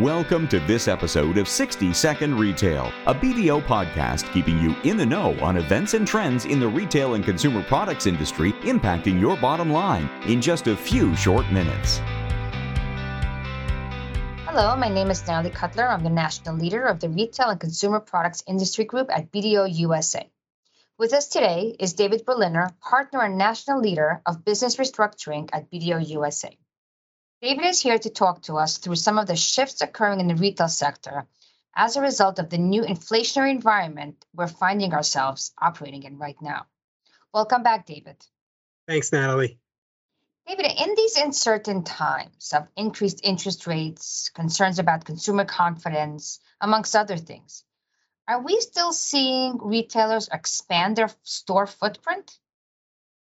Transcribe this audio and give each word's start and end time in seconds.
Welcome 0.00 0.48
to 0.48 0.58
this 0.58 0.88
episode 0.88 1.38
of 1.38 1.46
60 1.46 1.92
Second 1.92 2.36
Retail, 2.36 2.92
a 3.06 3.14
BDO 3.14 3.62
podcast 3.62 4.28
keeping 4.32 4.58
you 4.58 4.74
in 4.82 4.96
the 4.96 5.06
know 5.06 5.38
on 5.38 5.56
events 5.56 5.94
and 5.94 6.04
trends 6.04 6.46
in 6.46 6.58
the 6.58 6.66
retail 6.66 7.14
and 7.14 7.24
consumer 7.24 7.62
products 7.62 8.08
industry 8.08 8.54
impacting 8.62 9.20
your 9.20 9.36
bottom 9.36 9.70
line 9.70 10.10
in 10.26 10.40
just 10.42 10.66
a 10.66 10.74
few 10.76 11.14
short 11.14 11.48
minutes. 11.52 12.00
Hello, 14.48 14.74
my 14.74 14.88
name 14.88 15.12
is 15.12 15.24
Natalie 15.28 15.54
Kotlyar. 15.54 15.92
I'm 15.92 16.02
the 16.02 16.10
national 16.10 16.56
leader 16.56 16.82
of 16.82 16.98
the 16.98 17.08
Retail 17.08 17.50
and 17.50 17.60
Consumer 17.60 18.00
Products 18.00 18.42
Industry 18.48 18.86
Group 18.86 19.16
at 19.16 19.30
BDO 19.30 19.72
USA. 19.78 20.28
With 20.98 21.12
us 21.12 21.28
today 21.28 21.76
is 21.78 21.92
David 21.92 22.24
Berliner, 22.26 22.70
partner 22.80 23.22
and 23.22 23.38
national 23.38 23.78
leader 23.80 24.22
of 24.26 24.44
business 24.44 24.74
restructuring 24.74 25.50
at 25.52 25.70
BDO 25.70 26.08
USA. 26.08 26.58
David 27.42 27.64
is 27.66 27.80
here 27.80 27.98
to 27.98 28.10
talk 28.10 28.42
to 28.42 28.54
us 28.54 28.78
through 28.78 28.96
some 28.96 29.18
of 29.18 29.26
the 29.26 29.36
shifts 29.36 29.82
occurring 29.82 30.20
in 30.20 30.28
the 30.28 30.34
retail 30.34 30.68
sector 30.68 31.26
as 31.76 31.96
a 31.96 32.00
result 32.00 32.38
of 32.38 32.48
the 32.48 32.58
new 32.58 32.82
inflationary 32.82 33.50
environment 33.50 34.24
we're 34.34 34.48
finding 34.48 34.94
ourselves 34.94 35.52
operating 35.60 36.04
in 36.04 36.18
right 36.18 36.40
now. 36.40 36.66
Welcome 37.32 37.62
back, 37.62 37.86
David. 37.86 38.16
Thanks, 38.86 39.12
Natalie. 39.12 39.58
David, 40.46 40.66
in 40.66 40.94
these 40.94 41.16
uncertain 41.16 41.84
times 41.84 42.52
of 42.54 42.68
increased 42.76 43.20
interest 43.24 43.66
rates, 43.66 44.30
concerns 44.34 44.78
about 44.78 45.04
consumer 45.04 45.44
confidence, 45.44 46.38
amongst 46.60 46.94
other 46.94 47.16
things, 47.16 47.64
are 48.28 48.42
we 48.42 48.60
still 48.60 48.92
seeing 48.92 49.58
retailers 49.58 50.28
expand 50.32 50.96
their 50.96 51.10
store 51.22 51.66
footprint? 51.66 52.38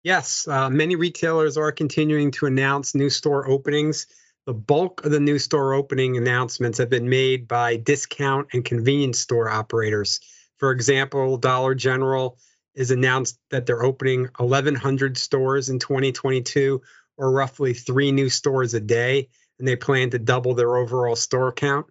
Yes, 0.03 0.48
uh, 0.48 0.70
many 0.70 0.95
retailers 0.95 1.58
are 1.58 1.73
continuing 1.73 2.31
to 2.31 2.45
announce 2.45 2.95
new 2.95 3.09
store 3.09 3.49
openings. 3.49 4.07
The 4.45 4.53
bulk 4.53 5.03
of 5.03 5.12
the 5.12 5.20
new 5.20 5.38
store 5.38 5.73
opening 5.73 6.16
announcements 6.16 6.77
have 6.77 6.90
been 6.90 7.09
made 7.09 7.48
by 7.49 7.76
discount 7.76 8.48
and 8.54 8.63
convenience 8.63 9.20
store 9.20 9.49
operators. 9.49 10.21
For 10.57 10.71
example, 10.71 11.35
Dollar 11.38 11.76
General 11.76 12.38
is 12.76 12.91
announced 12.91 13.38
that 13.51 13.65
they're 13.65 13.84
opening 13.84 14.29
1,100 14.38 15.18
stores 15.18 15.68
in 15.68 15.79
2022, 15.79 16.82
or 17.18 17.32
roughly 17.32 17.73
three 17.73 18.13
new 18.13 18.29
stores 18.29 18.73
a 18.73 18.79
day, 18.79 19.27
and 19.60 19.68
they 19.68 19.76
plan 19.76 20.12
to 20.12 20.20
double 20.20 20.54
their 20.54 20.77
overall 20.77 21.18
store 21.18 21.51
count. 21.51 21.88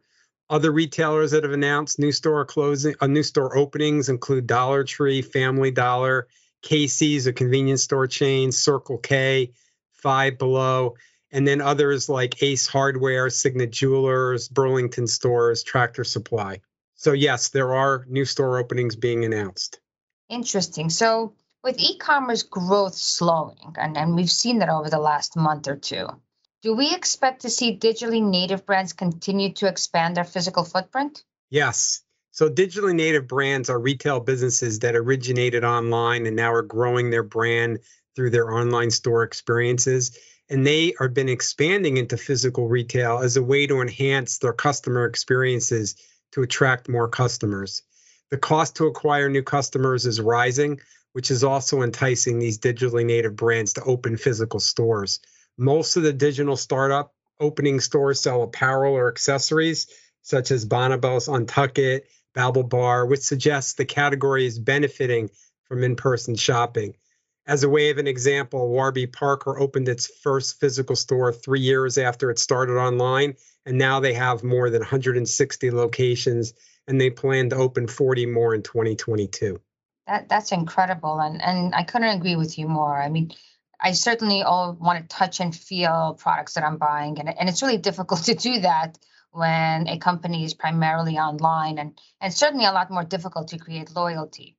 Other 0.49 0.73
retailers 0.73 1.33
that 1.33 1.45
have 1.45 1.53
announced 1.53 1.99
new 1.99 2.13
store 2.13 2.47
closing, 2.47 2.95
uh, 3.03 3.07
new 3.07 3.23
store 3.23 3.55
openings 3.55 4.09
include 4.09 4.47
Dollar 4.47 4.83
Tree, 4.85 5.21
Family 5.21 5.71
Dollar, 5.71 6.27
Casey's, 6.63 7.27
a 7.27 7.33
convenience 7.33 7.83
store 7.83 8.07
chain, 8.07 8.53
Circle 8.53 8.99
K, 8.99 9.53
Five 9.93 10.39
Below, 10.39 10.97
and 11.31 11.47
then 11.47 11.61
others 11.61 12.09
like 12.09 12.43
Ace 12.43 12.67
Hardware, 12.67 13.31
Signet 13.31 13.71
Jewelers, 13.71 14.49
Burlington 14.49 15.07
Stores, 15.07 15.63
Tractor 15.63 16.05
Supply. 16.05 16.61
So, 16.95 17.13
yes, 17.13 17.51
there 17.51 17.75
are 17.75 18.05
new 18.09 18.25
store 18.25 18.59
openings 18.59 18.97
being 18.97 19.25
announced. 19.25 19.81
Interesting. 20.29 20.91
So, 20.91 21.35
with 21.63 21.79
e 21.79 21.99
commerce 21.99 22.43
growth 22.43 22.95
slowing, 22.95 23.75
and, 23.77 23.97
and 23.97 24.15
we've 24.15 24.31
seen 24.31 24.59
that 24.59 24.69
over 24.69 24.91
the 24.91 24.99
last 24.99 25.37
month 25.37 25.69
or 25.69 25.77
two, 25.77 26.09
do 26.63 26.75
we 26.75 26.95
expect 26.95 27.43
to 27.43 27.51
see 27.51 27.79
digitally 27.79 28.23
native 28.23 28.67
brands 28.67 28.93
continue 28.93 29.53
to 29.55 29.69
expand 29.69 30.17
their 30.17 30.25
physical 30.25 30.65
footprint? 30.65 31.23
Yes. 31.51 32.03
So, 32.31 32.49
digitally 32.49 32.95
native 32.95 33.27
brands 33.27 33.71
are 33.71 33.81
retail 33.81 34.21
businesses 34.21 34.81
that 34.81 34.95
originated 34.95 35.65
online 35.65 36.27
and 36.27 36.37
now 36.37 36.53
are 36.53 36.63
growing 36.63 37.11
their 37.11 37.23
brand 37.23 37.81
through 38.15 38.31
their 38.31 38.53
online 38.53 38.91
store 38.91 39.23
experiences. 39.23 40.17
And 40.51 40.67
they 40.67 40.95
have 40.99 41.15
been 41.15 41.29
expanding 41.29 41.97
into 41.97 42.17
physical 42.17 42.69
retail 42.69 43.19
as 43.19 43.37
a 43.37 43.43
way 43.43 43.67
to 43.67 43.81
enhance 43.81 44.39
their 44.39 44.53
customer 44.53 45.05
experiences 45.05 45.97
to 46.33 46.43
attract 46.43 46.89
more 46.89 47.09
customers. 47.09 47.83
The 48.31 48.39
cost 48.39 48.77
to 48.77 48.87
acquire 48.87 49.29
new 49.29 49.43
customers 49.43 50.07
is 50.07 50.21
rising, 50.21 50.81
which 51.13 51.31
is 51.31 51.45
also 51.45 51.83
enticing 51.83 52.39
these 52.39 52.59
digitally 52.59 53.05
native 53.05 53.37
brands 53.37 53.75
to 53.75 53.85
open 53.85 54.17
physical 54.17 54.61
stores. 54.61 55.21
Most 55.57 55.97
of 55.97 56.03
the 56.03 56.13
digital 56.13 56.57
startup 56.57 57.15
opening 57.41 57.81
stores 57.81 58.21
sell 58.21 58.43
apparel 58.43 58.95
or 58.95 59.09
accessories, 59.09 59.87
such 60.23 60.51
as 60.51 60.67
Bonobos, 60.67 61.29
Untuckit, 61.29 62.03
BaubleBar, 62.39 63.09
which 63.09 63.23
suggests 63.23 63.75
the 63.75 63.85
category 63.85 64.47
is 64.47 64.61
benefiting 64.61 65.31
from 65.65 65.83
in 65.83 65.97
person 65.97 66.37
shopping. 66.37 66.95
As 67.49 67.65
a 67.65 67.69
way 67.69 67.91
of 67.91 67.99
an 67.99 68.07
example, 68.07 68.69
Warby 68.69 69.09
Parker 69.09 69.59
opened 69.59 69.89
its 69.89 70.07
first 70.07 70.61
physical 70.61 70.95
store 70.95 71.33
three 71.33 71.61
years 71.61 71.99
after 71.99 72.31
it 72.31 72.39
started 72.39 72.77
online, 72.77 73.35
and 73.67 73.77
now 73.77 73.99
they 73.99 74.15
have 74.15 74.45
more 74.45 74.71
than 74.71 74.81
160 74.81 75.71
locations, 75.73 76.53
and 76.87 77.01
they 77.01 77.11
plan 77.11 77.51
to 77.51 77.57
open 77.57 77.89
40 77.89 78.27
more 78.27 78.55
in 78.55 78.63
2022. 78.63 79.61
That 80.07 80.29
that's 80.29 80.53
incredible, 80.53 81.19
and 81.21 81.43
and 81.43 81.75
I 81.75 81.83
couldn't 81.83 82.17
agree 82.17 82.37
with 82.37 82.57
you 82.59 82.69
more. 82.69 82.97
I 82.97 83.09
mean, 83.09 83.33
I 83.81 83.93
certainly 83.93 84.43
all 84.43 84.75
want 84.75 85.01
to 85.01 85.17
touch 85.17 85.41
and 85.41 85.55
feel 85.55 86.17
products 86.19 86.55
that 86.55 86.65
I'm 86.65 86.77
buying, 86.77 87.19
and 87.19 87.29
and 87.29 87.49
it's 87.49 87.63
really 87.63 87.79
difficult 87.79 88.23
to 88.25 88.35
do 88.35 88.61
that 88.61 88.97
when 89.33 89.89
a 89.89 89.99
company 89.99 90.45
is 90.45 90.55
primarily 90.55 91.19
online 91.19 91.79
and, 91.79 91.99
and 92.21 92.33
certainly 92.33 92.65
a 92.65 92.73
lot 92.73 92.91
more 92.91 93.05
difficult 93.05 93.49
to 93.49 93.59
create 93.59 93.95
loyalty. 93.95 94.57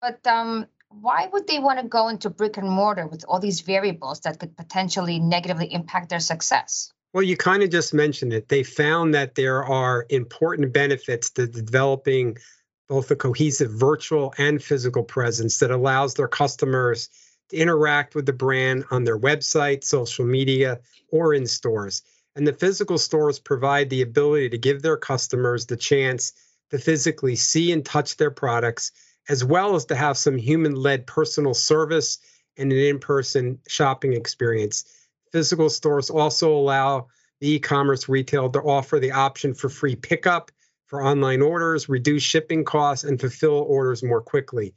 But 0.00 0.26
um, 0.26 0.66
why 0.88 1.28
would 1.32 1.46
they 1.46 1.58
want 1.58 1.80
to 1.80 1.86
go 1.86 2.08
into 2.08 2.30
brick 2.30 2.56
and 2.56 2.68
mortar 2.68 3.06
with 3.06 3.24
all 3.26 3.40
these 3.40 3.60
variables 3.60 4.20
that 4.20 4.38
could 4.38 4.56
potentially 4.56 5.18
negatively 5.18 5.72
impact 5.72 6.10
their 6.10 6.20
success? 6.20 6.92
Well, 7.12 7.22
you 7.22 7.36
kind 7.36 7.62
of 7.62 7.70
just 7.70 7.92
mentioned 7.92 8.32
it. 8.32 8.48
They 8.48 8.62
found 8.62 9.14
that 9.14 9.34
there 9.34 9.64
are 9.64 10.06
important 10.08 10.72
benefits 10.72 11.30
to 11.32 11.46
developing 11.46 12.38
both 12.88 13.10
a 13.10 13.16
cohesive 13.16 13.70
virtual 13.70 14.34
and 14.38 14.62
physical 14.62 15.02
presence 15.02 15.58
that 15.58 15.70
allows 15.70 16.14
their 16.14 16.28
customers 16.28 17.08
to 17.50 17.56
interact 17.56 18.14
with 18.14 18.26
the 18.26 18.32
brand 18.32 18.84
on 18.90 19.04
their 19.04 19.18
website, 19.18 19.84
social 19.84 20.24
media, 20.24 20.80
or 21.10 21.34
in 21.34 21.46
stores. 21.46 22.02
And 22.34 22.46
the 22.46 22.52
physical 22.52 22.98
stores 22.98 23.38
provide 23.38 23.90
the 23.90 24.02
ability 24.02 24.50
to 24.50 24.58
give 24.58 24.80
their 24.82 24.96
customers 24.96 25.66
the 25.66 25.76
chance 25.76 26.32
to 26.70 26.78
physically 26.78 27.36
see 27.36 27.72
and 27.72 27.84
touch 27.84 28.16
their 28.16 28.30
products, 28.30 28.92
as 29.28 29.44
well 29.44 29.74
as 29.74 29.84
to 29.86 29.94
have 29.94 30.16
some 30.16 30.38
human 30.38 30.74
led 30.74 31.06
personal 31.06 31.54
service 31.54 32.18
and 32.56 32.72
an 32.72 32.78
in 32.78 32.98
person 32.98 33.58
shopping 33.68 34.14
experience. 34.14 34.84
Physical 35.30 35.68
stores 35.68 36.10
also 36.10 36.54
allow 36.54 37.08
the 37.40 37.52
e 37.52 37.58
commerce 37.58 38.08
retail 38.08 38.50
to 38.50 38.60
offer 38.60 38.98
the 38.98 39.12
option 39.12 39.54
for 39.54 39.68
free 39.68 39.96
pickup 39.96 40.50
for 40.86 41.02
online 41.02 41.42
orders, 41.42 41.88
reduce 41.88 42.22
shipping 42.22 42.64
costs, 42.64 43.04
and 43.04 43.20
fulfill 43.20 43.64
orders 43.66 44.02
more 44.02 44.20
quickly. 44.20 44.74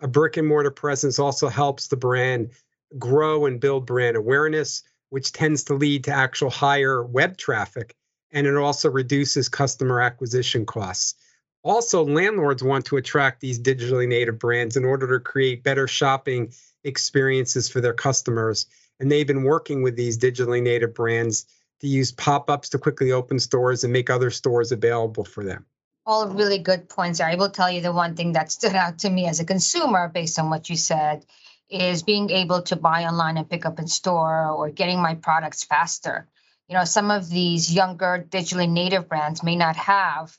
A 0.00 0.08
brick 0.08 0.36
and 0.36 0.48
mortar 0.48 0.70
presence 0.70 1.18
also 1.18 1.48
helps 1.48 1.88
the 1.88 1.96
brand 1.96 2.50
grow 2.98 3.46
and 3.46 3.60
build 3.60 3.86
brand 3.86 4.16
awareness 4.16 4.82
which 5.10 5.32
tends 5.32 5.64
to 5.64 5.74
lead 5.74 6.04
to 6.04 6.12
actual 6.12 6.50
higher 6.50 7.04
web 7.04 7.36
traffic, 7.36 7.94
and 8.32 8.46
it 8.46 8.56
also 8.56 8.90
reduces 8.90 9.48
customer 9.48 10.00
acquisition 10.00 10.66
costs. 10.66 11.14
Also, 11.62 12.04
landlords 12.04 12.62
want 12.62 12.86
to 12.86 12.96
attract 12.96 13.40
these 13.40 13.60
digitally 13.60 14.06
native 14.06 14.38
brands 14.38 14.76
in 14.76 14.84
order 14.84 15.06
to 15.08 15.20
create 15.20 15.64
better 15.64 15.88
shopping 15.88 16.52
experiences 16.84 17.68
for 17.68 17.80
their 17.80 17.94
customers. 17.94 18.66
And 19.00 19.10
they've 19.10 19.26
been 19.26 19.42
working 19.42 19.82
with 19.82 19.96
these 19.96 20.18
digitally 20.18 20.62
native 20.62 20.94
brands 20.94 21.46
to 21.80 21.86
use 21.86 22.12
pop 22.12 22.50
ups 22.50 22.70
to 22.70 22.78
quickly 22.78 23.12
open 23.12 23.38
stores 23.38 23.84
and 23.84 23.92
make 23.92 24.10
other 24.10 24.30
stores 24.30 24.72
available 24.72 25.24
for 25.24 25.44
them. 25.44 25.66
All 26.06 26.28
really 26.28 26.58
good 26.58 26.88
points. 26.88 27.20
I 27.20 27.34
will 27.34 27.50
tell 27.50 27.70
you 27.70 27.80
the 27.80 27.92
one 27.92 28.16
thing 28.16 28.32
that 28.32 28.50
stood 28.50 28.74
out 28.74 29.00
to 29.00 29.10
me 29.10 29.26
as 29.26 29.40
a 29.40 29.44
consumer, 29.44 30.08
based 30.08 30.38
on 30.38 30.50
what 30.50 30.70
you 30.70 30.76
said, 30.76 31.26
is 31.70 32.02
being 32.02 32.30
able 32.30 32.62
to 32.62 32.76
buy 32.76 33.04
online 33.04 33.36
and 33.36 33.48
pick 33.48 33.66
up 33.66 33.78
in 33.78 33.86
store 33.86 34.48
or 34.50 34.70
getting 34.70 35.00
my 35.00 35.14
products 35.14 35.64
faster. 35.64 36.26
You 36.68 36.76
know, 36.76 36.84
some 36.84 37.10
of 37.10 37.28
these 37.28 37.72
younger 37.72 38.26
digitally 38.28 38.68
native 38.68 39.08
brands 39.08 39.42
may 39.42 39.56
not 39.56 39.76
have 39.76 40.36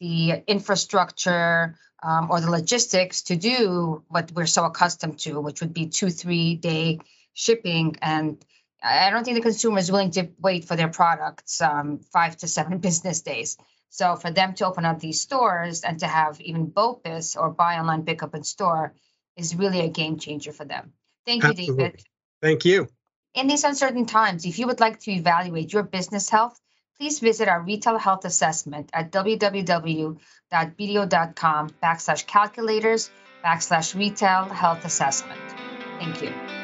the 0.00 0.42
infrastructure 0.46 1.76
um, 2.02 2.30
or 2.30 2.40
the 2.40 2.50
logistics 2.50 3.22
to 3.22 3.36
do 3.36 4.04
what 4.08 4.30
we're 4.32 4.46
so 4.46 4.64
accustomed 4.64 5.18
to, 5.20 5.40
which 5.40 5.60
would 5.60 5.72
be 5.72 5.86
two, 5.86 6.10
three 6.10 6.54
day 6.54 7.00
shipping. 7.32 7.96
And 8.02 8.44
I 8.82 9.10
don't 9.10 9.24
think 9.24 9.36
the 9.36 9.42
consumer 9.42 9.78
is 9.78 9.90
willing 9.90 10.10
to 10.12 10.28
wait 10.38 10.66
for 10.66 10.76
their 10.76 10.88
products 10.88 11.60
um, 11.60 12.00
five 12.12 12.36
to 12.38 12.48
seven 12.48 12.78
business 12.86 13.22
days. 13.22 13.56
So 13.88 14.16
for 14.16 14.30
them 14.30 14.54
to 14.54 14.66
open 14.66 14.84
up 14.84 14.98
these 14.98 15.20
stores 15.20 15.82
and 15.82 16.00
to 16.00 16.06
have 16.06 16.40
even 16.40 16.66
BOPIS 16.66 17.36
or 17.36 17.50
buy 17.50 17.78
online, 17.78 18.04
pick 18.04 18.22
up 18.22 18.34
in 18.34 18.42
store 18.42 18.92
is 19.36 19.54
really 19.54 19.80
a 19.80 19.88
game 19.88 20.18
changer 20.18 20.52
for 20.52 20.64
them. 20.64 20.92
Thank 21.26 21.44
Absolutely. 21.44 21.66
you, 21.66 21.76
David. 21.76 22.02
Thank 22.42 22.64
you. 22.64 22.88
In 23.34 23.48
these 23.48 23.64
uncertain 23.64 24.06
times, 24.06 24.44
if 24.44 24.58
you 24.58 24.66
would 24.66 24.80
like 24.80 25.00
to 25.00 25.10
evaluate 25.10 25.72
your 25.72 25.82
business 25.82 26.30
health, 26.30 26.60
please 26.98 27.18
visit 27.18 27.48
our 27.48 27.60
retail 27.60 27.98
health 27.98 28.24
assessment 28.24 28.90
at 28.92 29.10
www.bdo.com 29.10 30.20
backslash 31.82 32.26
calculators 32.26 33.10
backslash 33.44 33.94
retail 33.94 34.44
health 34.44 34.84
assessment. 34.84 35.40
Thank 35.98 36.22
you. 36.22 36.63